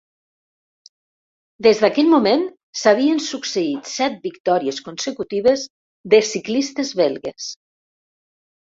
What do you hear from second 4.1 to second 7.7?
victòries consecutives de ciclistes belgues.